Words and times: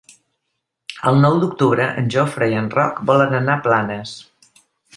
El 1.11 1.19
nou 1.25 1.37
d'octubre 1.43 1.85
en 2.03 2.09
Jofre 2.17 2.47
i 2.53 2.57
en 2.63 2.71
Roc 2.79 3.03
volen 3.13 3.39
anar 3.43 3.59
a 3.61 3.65
Planes. 3.69 4.19